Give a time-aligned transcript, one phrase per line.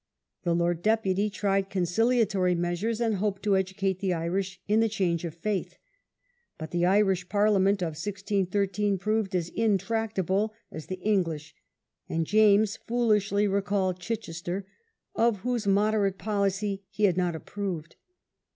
[0.41, 4.89] The Lord Deputy tried con ciliatory measures, and hoped to educate the Irish in the
[4.89, 5.77] change of faith.
[6.57, 11.53] But the Irish Parliament of 16 13 proved as intractable as the English,
[12.09, 14.65] and James foolishly recalled Chichester,
[15.13, 17.95] of whose moderate policy he had not ap proved.